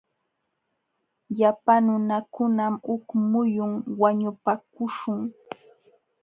[1.35, 5.19] Llapa nunakunam huk muyun wañupaakuśhun.